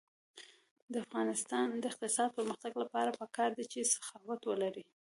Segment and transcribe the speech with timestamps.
[0.91, 4.83] د افغانستان د اقتصادي پرمختګ لپاره پکار ده چې سخاوت ولرو.